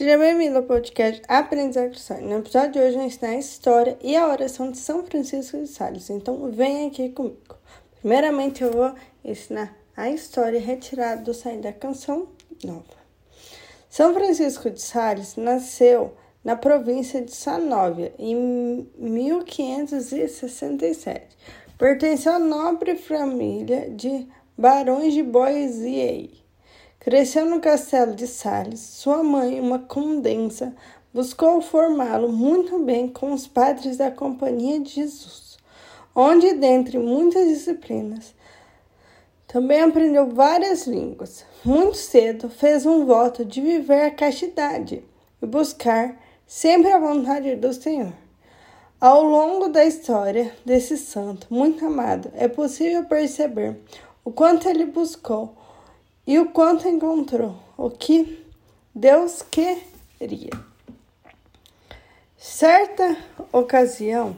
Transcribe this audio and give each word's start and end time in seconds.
Seja 0.00 0.16
bem-vindo 0.16 0.56
ao 0.56 0.62
podcast 0.62 1.20
Aprendizagem 1.28 1.90
Cristã. 1.90 2.16
No 2.22 2.38
episódio 2.38 2.72
de 2.72 2.78
hoje, 2.78 2.94
gente 2.94 3.10
está 3.10 3.28
a 3.28 3.36
história 3.36 3.98
e 4.02 4.16
a 4.16 4.26
oração 4.26 4.70
de 4.70 4.78
São 4.78 5.04
Francisco 5.04 5.58
de 5.58 5.66
Sales. 5.66 6.08
Então, 6.08 6.50
vem 6.50 6.86
aqui 6.86 7.10
comigo. 7.10 7.58
Primeiramente, 8.00 8.62
eu 8.62 8.72
vou 8.72 8.94
ensinar 9.22 9.76
a 9.94 10.08
história 10.08 10.58
retirada 10.58 11.20
do 11.20 11.34
Sair 11.34 11.60
da 11.60 11.70
Canção 11.70 12.28
Nova. 12.64 12.96
São 13.90 14.14
Francisco 14.14 14.70
de 14.70 14.80
Sales 14.80 15.36
nasceu 15.36 16.14
na 16.42 16.56
província 16.56 17.20
de 17.20 17.36
Sanóvia 17.36 18.14
em 18.18 18.88
1567. 18.96 21.36
Pertenceu 21.76 22.32
à 22.32 22.38
nobre 22.38 22.96
família 22.96 23.90
de 23.90 24.26
barões 24.56 25.12
de 25.12 25.22
Boisiei. 25.22 26.39
Cresceu 27.00 27.46
no 27.46 27.60
castelo 27.60 28.14
de 28.14 28.26
Sales. 28.26 28.78
Sua 28.78 29.22
mãe, 29.22 29.58
uma 29.58 29.78
condensa, 29.78 30.74
buscou 31.14 31.62
formá-lo 31.62 32.30
muito 32.30 32.78
bem 32.78 33.08
com 33.08 33.32
os 33.32 33.46
padres 33.46 33.96
da 33.96 34.10
Companhia 34.10 34.78
de 34.78 34.90
Jesus, 34.90 35.56
onde, 36.14 36.52
dentre 36.52 36.98
muitas 36.98 37.48
disciplinas, 37.48 38.34
também 39.48 39.80
aprendeu 39.80 40.28
várias 40.28 40.86
línguas. 40.86 41.42
Muito 41.64 41.96
cedo 41.96 42.50
fez 42.50 42.84
um 42.84 43.06
voto 43.06 43.46
de 43.46 43.62
viver 43.62 44.02
a 44.02 44.10
castidade 44.10 45.02
e 45.40 45.46
buscar 45.46 46.20
sempre 46.46 46.92
a 46.92 46.98
vontade 46.98 47.56
do 47.56 47.72
Senhor. 47.72 48.12
Ao 49.00 49.22
longo 49.22 49.68
da 49.68 49.86
história 49.86 50.52
desse 50.66 50.98
santo 50.98 51.46
muito 51.48 51.82
amado, 51.82 52.30
é 52.34 52.46
possível 52.46 53.06
perceber 53.06 53.80
o 54.22 54.30
quanto 54.30 54.68
ele 54.68 54.84
buscou 54.84 55.56
e 56.26 56.38
o 56.38 56.50
quanto 56.50 56.88
encontrou 56.88 57.56
o 57.76 57.90
que 57.90 58.44
Deus 58.94 59.42
queria. 59.42 60.50
Certa 62.36 63.16
ocasião, 63.52 64.36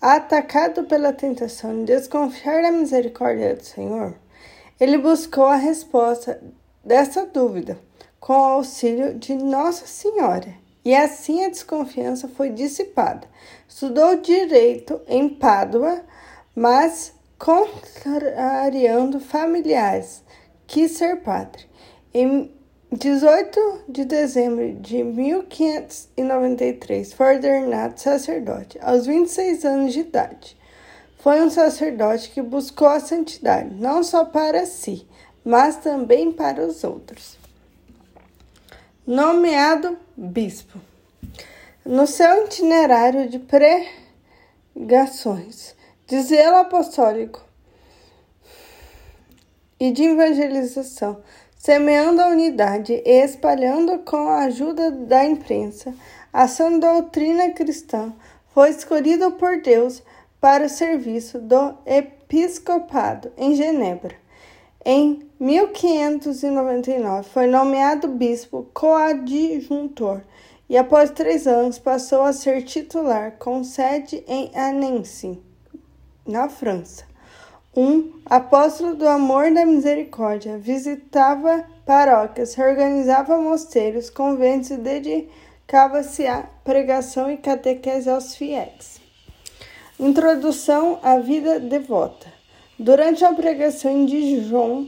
atacado 0.00 0.84
pela 0.84 1.12
tentação 1.12 1.84
de 1.84 1.94
desconfiar 1.94 2.62
da 2.62 2.70
misericórdia 2.70 3.56
do 3.56 3.64
Senhor, 3.64 4.14
ele 4.78 4.98
buscou 4.98 5.46
a 5.46 5.56
resposta 5.56 6.40
dessa 6.84 7.26
dúvida 7.26 7.78
com 8.20 8.32
o 8.32 8.44
auxílio 8.44 9.14
de 9.14 9.34
Nossa 9.34 9.86
Senhora, 9.86 10.54
e 10.84 10.94
assim 10.94 11.44
a 11.44 11.48
desconfiança 11.48 12.28
foi 12.28 12.50
dissipada. 12.50 13.26
Estudou 13.68 14.16
direito 14.16 15.00
em 15.06 15.28
Pádua, 15.28 16.02
mas 16.54 17.12
contrariando 17.38 19.20
familiares 19.20 20.22
quis 20.68 20.92
ser 20.92 21.16
padre. 21.22 21.66
Em 22.14 22.54
18 22.92 23.86
de 23.88 24.04
dezembro 24.04 24.74
de 24.74 25.02
1593, 25.02 27.12
foi 27.12 27.34
ordenado 27.34 27.98
sacerdote, 27.98 28.78
aos 28.80 29.06
26 29.06 29.64
anos 29.64 29.92
de 29.92 29.98
idade. 30.00 30.56
Foi 31.18 31.42
um 31.42 31.50
sacerdote 31.50 32.30
que 32.30 32.40
buscou 32.40 32.86
a 32.86 33.00
santidade, 33.00 33.74
não 33.74 34.04
só 34.04 34.24
para 34.24 34.64
si, 34.66 35.04
mas 35.44 35.78
também 35.78 36.30
para 36.30 36.64
os 36.64 36.84
outros. 36.84 37.36
Nomeado 39.06 39.98
bispo. 40.16 40.78
No 41.84 42.06
seu 42.06 42.44
itinerário 42.44 43.28
de 43.28 43.40
pregações, 44.74 45.74
de 46.06 46.22
zelo 46.22 46.58
apostólico, 46.58 47.47
e 49.80 49.90
de 49.90 50.04
evangelização, 50.04 51.18
semeando 51.56 52.20
a 52.20 52.28
unidade 52.28 53.02
e 53.04 53.24
espalhando 53.24 53.98
com 54.00 54.28
a 54.28 54.44
ajuda 54.44 54.90
da 54.90 55.24
imprensa 55.24 55.94
a 56.32 56.46
sã 56.46 56.78
doutrina 56.78 57.50
cristã, 57.50 58.12
foi 58.52 58.70
escolhido 58.70 59.32
por 59.32 59.60
Deus 59.62 60.02
para 60.40 60.66
o 60.66 60.68
serviço 60.68 61.38
do 61.38 61.74
episcopado 61.86 63.32
em 63.36 63.54
Genebra. 63.54 64.14
Em 64.84 65.26
1599 65.40 67.28
foi 67.30 67.46
nomeado 67.46 68.08
bispo 68.08 68.68
coadjuntor 68.72 70.22
e 70.68 70.76
após 70.76 71.10
três 71.10 71.46
anos 71.46 71.78
passou 71.78 72.22
a 72.22 72.32
ser 72.32 72.62
titular 72.62 73.32
com 73.38 73.64
sede 73.64 74.22
em 74.28 74.50
Annecy, 74.54 75.40
na 76.26 76.48
França 76.48 77.07
um 77.76 78.12
apóstolo 78.26 78.94
do 78.94 79.06
amor 79.06 79.46
e 79.46 79.54
da 79.54 79.64
misericórdia, 79.64 80.58
visitava 80.58 81.64
paróquias, 81.84 82.54
reorganizava 82.54 83.40
mosteiros, 83.40 84.10
conventos 84.10 84.70
e 84.70 84.76
dedicava-se 84.76 86.26
à 86.26 86.42
pregação 86.64 87.30
e 87.30 87.36
catequese 87.36 88.10
aos 88.10 88.34
fiéis. 88.34 89.00
Introdução 89.98 90.98
à 91.02 91.18
vida 91.18 91.58
devota. 91.58 92.32
Durante 92.78 93.24
a 93.24 93.32
pregação 93.32 93.90
em 93.90 94.06
Dijon, 94.06 94.86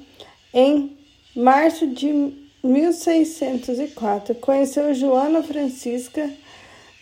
em 0.54 0.96
março 1.34 1.86
de 1.86 2.32
1604, 2.62 4.34
conheceu 4.36 4.94
Joana 4.94 5.42
Francisca 5.42 6.30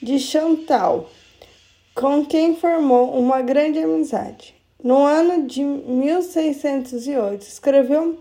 de 0.02 0.18
Chantal, 0.18 1.10
com 1.94 2.24
quem 2.24 2.54
formou 2.54 3.18
uma 3.18 3.42
grande 3.42 3.78
amizade. 3.78 4.57
No 4.82 5.04
ano 5.04 5.44
de 5.44 5.64
1608, 5.64 7.42
escreveu 7.42 8.16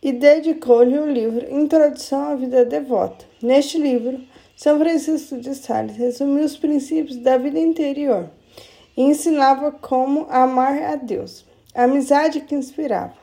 e 0.00 0.12
dedicou-lhe 0.12 0.96
o 0.96 1.10
livro 1.10 1.52
Introdução 1.52 2.28
à 2.30 2.36
Vida 2.36 2.64
Devota. 2.64 3.24
Neste 3.42 3.76
livro, 3.76 4.20
São 4.56 4.78
Francisco 4.78 5.36
de 5.36 5.52
Sales 5.52 5.96
resumiu 5.96 6.44
os 6.44 6.56
princípios 6.56 7.16
da 7.16 7.36
vida 7.36 7.58
interior 7.58 8.30
e 8.96 9.02
ensinava 9.02 9.72
como 9.72 10.28
amar 10.30 10.80
a 10.80 10.94
Deus. 10.94 11.44
A 11.74 11.82
amizade 11.82 12.42
que 12.42 12.54
inspirava. 12.54 13.14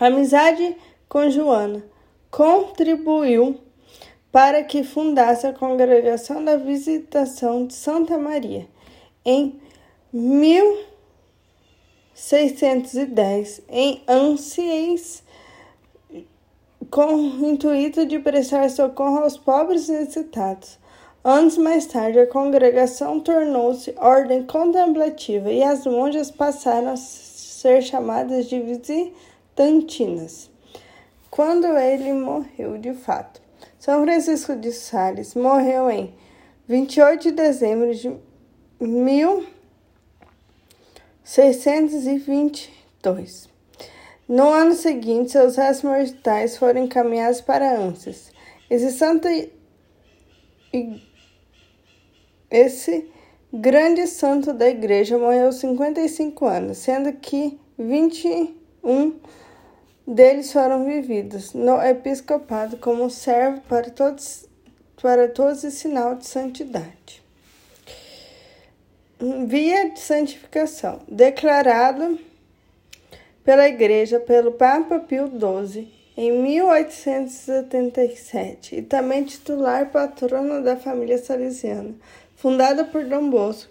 A 0.00 0.06
amizade 0.06 0.76
com 1.08 1.30
Joana 1.30 1.84
contribuiu 2.32 3.60
para 4.32 4.64
que 4.64 4.82
fundasse 4.82 5.46
a 5.46 5.52
Congregação 5.52 6.44
da 6.44 6.56
Visitação 6.56 7.64
de 7.64 7.74
Santa 7.74 8.18
Maria 8.18 8.66
em 9.24 9.60
1000 10.12 10.89
610 12.20 13.62
em 13.70 14.02
Anciens, 14.06 15.22
com 16.90 17.14
o 17.14 17.50
intuito 17.50 18.04
de 18.04 18.18
prestar 18.18 18.68
socorro 18.68 19.20
aos 19.20 19.38
pobres 19.38 19.88
necessitados. 19.88 20.78
Anos 21.24 21.56
mais 21.56 21.86
tarde, 21.86 22.18
a 22.18 22.26
congregação 22.26 23.20
tornou-se 23.20 23.94
ordem 23.96 24.42
contemplativa 24.42 25.50
e 25.50 25.62
as 25.62 25.86
monjas 25.86 26.30
passaram 26.30 26.92
a 26.92 26.96
ser 26.96 27.82
chamadas 27.82 28.46
de 28.46 28.60
visitantinas. 28.60 30.50
Quando 31.30 31.66
ele 31.66 32.12
morreu 32.12 32.76
de 32.76 32.92
fato, 32.92 33.40
São 33.78 34.02
Francisco 34.02 34.54
de 34.54 34.72
Sales 34.72 35.34
morreu 35.34 35.90
em 35.90 36.14
28 36.68 37.22
de 37.22 37.30
dezembro 37.32 37.94
de 37.94 38.14
1000 38.78 39.59
622. 41.30 43.48
No 44.28 44.48
ano 44.48 44.74
seguinte, 44.74 45.30
seus 45.30 45.54
restos 45.54 45.84
mortais 45.84 46.56
foram 46.56 46.82
encaminhados 46.82 47.40
para 47.40 47.78
Anses. 47.78 48.32
Esse 48.68 48.90
santo 48.90 49.28
esse 52.50 53.08
grande 53.52 54.08
santo 54.08 54.52
da 54.52 54.68
igreja 54.68 55.16
morreu 55.18 55.46
aos 55.46 55.60
55 55.60 56.46
anos, 56.46 56.78
sendo 56.78 57.12
que 57.12 57.60
21 57.78 59.20
deles 60.04 60.52
foram 60.52 60.84
vividos 60.84 61.54
no 61.54 61.80
episcopado 61.80 62.76
como 62.78 63.08
servo 63.08 63.60
para 63.68 63.88
todos 63.88 64.48
para 65.00 65.28
todos 65.28 65.62
e 65.62 65.70
sinal 65.70 66.16
de 66.16 66.26
santidade 66.26 67.19
via 69.46 69.90
de 69.90 70.00
santificação, 70.00 71.00
declarado 71.06 72.18
pela 73.44 73.68
Igreja 73.68 74.18
pelo 74.18 74.52
Papa 74.52 74.98
Pio 75.00 75.26
XII 75.26 76.00
em 76.16 76.32
1877 76.32 78.76
e 78.76 78.82
também 78.82 79.24
titular 79.24 79.90
patrono 79.90 80.62
da 80.62 80.76
família 80.76 81.18
salesiana, 81.18 81.94
fundada 82.36 82.84
por 82.84 83.04
Dom 83.04 83.28
Bosco, 83.28 83.70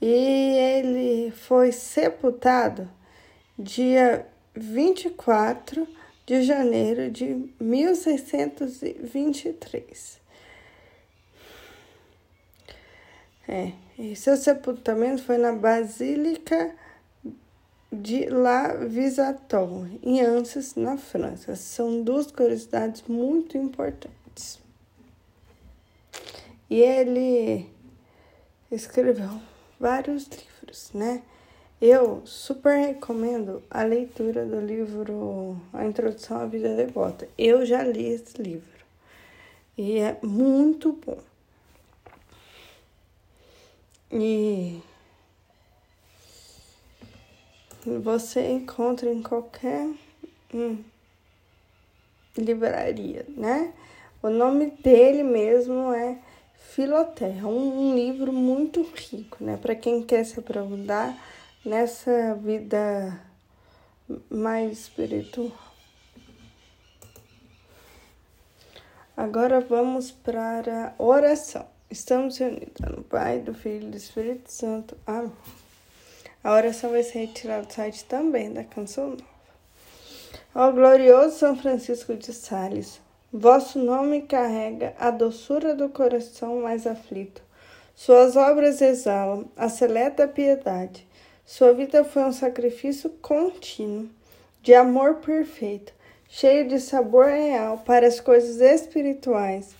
e 0.00 0.06
ele 0.06 1.30
foi 1.30 1.70
sepultado 1.72 2.88
dia 3.58 4.26
24 4.54 5.88
de 6.26 6.42
janeiro 6.42 7.10
de 7.10 7.50
1623. 7.60 10.25
É, 13.48 13.72
e 13.98 14.16
seu 14.16 14.36
sepultamento 14.36 15.22
foi 15.22 15.38
na 15.38 15.52
Basílica 15.52 16.74
de 17.92 18.26
La 18.26 18.74
Visator, 18.74 19.86
em 20.02 20.20
Anses, 20.20 20.74
na 20.74 20.96
França. 20.96 21.54
São 21.54 22.02
duas 22.02 22.30
curiosidades 22.30 23.04
muito 23.08 23.56
importantes. 23.56 24.60
E 26.68 26.80
ele 26.80 27.66
escreveu 28.70 29.40
vários 29.78 30.26
livros, 30.26 30.90
né? 30.92 31.22
Eu 31.80 32.22
super 32.24 32.76
recomendo 32.78 33.62
a 33.70 33.82
leitura 33.82 34.44
do 34.44 34.60
livro 34.60 35.60
A 35.72 35.86
Introdução 35.86 36.40
à 36.40 36.46
Vida 36.46 36.74
Devota. 36.74 37.28
Eu 37.36 37.64
já 37.64 37.82
li 37.82 38.06
esse 38.06 38.42
livro 38.42 38.84
e 39.76 39.98
é 39.98 40.18
muito 40.22 40.92
bom. 40.92 41.18
E 44.10 44.80
você 47.84 48.50
encontra 48.50 49.10
em 49.10 49.22
qualquer 49.22 49.88
hum, 50.54 50.82
livraria, 52.36 53.26
né? 53.28 53.72
O 54.22 54.28
nome 54.28 54.70
dele 54.82 55.22
mesmo 55.22 55.92
é 55.92 56.18
Filoterra, 56.54 57.46
um, 57.48 57.90
um 57.90 57.94
livro 57.94 58.32
muito 58.32 58.82
rico, 58.82 59.42
né? 59.42 59.56
Para 59.56 59.74
quem 59.74 60.02
quer 60.02 60.24
se 60.24 60.38
aprofundar 60.38 61.16
nessa 61.64 62.34
vida 62.34 63.20
mais 64.30 64.72
espiritual. 64.72 65.52
Agora 69.16 69.60
vamos 69.60 70.10
para 70.10 70.94
a 70.98 71.02
oração. 71.02 71.75
Estamos 71.96 72.38
unidos 72.40 72.78
no 72.94 73.02
Pai, 73.02 73.38
do 73.38 73.54
Filho 73.54 73.88
e 73.88 73.90
do 73.90 73.96
Espírito 73.96 74.52
Santo. 74.52 74.94
Amém. 75.06 75.32
A 76.44 76.52
oração 76.52 76.90
vai 76.90 77.02
ser 77.02 77.20
retirada 77.20 77.64
do 77.64 77.72
site 77.72 78.04
também 78.04 78.52
da 78.52 78.62
Canção 78.62 79.12
Nova. 79.12 79.24
Ó 80.54 80.70
glorioso 80.72 81.38
São 81.38 81.56
Francisco 81.56 82.14
de 82.14 82.34
Sales, 82.34 83.00
Vosso 83.32 83.78
nome 83.78 84.20
carrega 84.22 84.94
a 84.98 85.10
doçura 85.10 85.74
do 85.74 85.88
coração 85.88 86.60
mais 86.60 86.86
aflito. 86.86 87.40
Suas 87.94 88.36
obras 88.36 88.82
exalam 88.82 89.46
a 89.56 89.70
seleta 89.70 90.28
piedade. 90.28 91.08
Sua 91.46 91.72
vida 91.72 92.04
foi 92.04 92.24
um 92.24 92.32
sacrifício 92.32 93.08
contínuo, 93.22 94.10
de 94.60 94.74
amor 94.74 95.14
perfeito, 95.14 95.94
cheio 96.28 96.68
de 96.68 96.78
sabor 96.78 97.28
real 97.28 97.78
para 97.78 98.06
as 98.06 98.20
coisas 98.20 98.60
espirituais, 98.60 99.74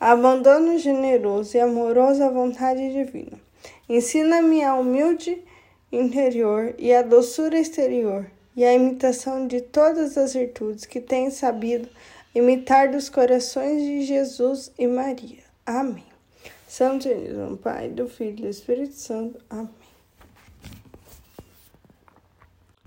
abandono 0.00 0.78
generoso 0.78 1.54
e 1.56 1.60
amoroso 1.60 2.24
à 2.24 2.30
vontade 2.30 2.90
divina. 2.90 3.38
Ensina-me 3.86 4.64
a 4.64 4.74
humilde 4.74 5.44
interior 5.92 6.74
e 6.78 6.94
a 6.94 7.02
doçura 7.02 7.58
exterior, 7.58 8.30
e 8.56 8.64
a 8.64 8.72
imitação 8.72 9.46
de 9.46 9.60
todas 9.60 10.16
as 10.16 10.32
virtudes 10.32 10.86
que 10.86 11.00
tenho 11.00 11.30
sabido 11.30 11.88
imitar 12.34 12.90
dos 12.90 13.08
corações 13.08 13.82
de 13.82 14.02
Jesus 14.02 14.72
e 14.78 14.86
Maria. 14.86 15.42
Amém. 15.66 16.04
Santo 16.66 17.08
Deus, 17.08 17.60
Pai, 17.60 17.88
do 17.88 18.08
Filho 18.08 18.38
e 18.38 18.42
do 18.42 18.48
Espírito 18.48 18.94
Santo. 18.94 19.38
Amém. 19.50 19.68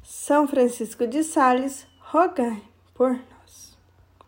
São 0.04 0.48
Francisco 0.48 1.06
de 1.06 1.24
Sales, 1.24 1.86
rogai 2.00 2.62
por. 2.94 3.20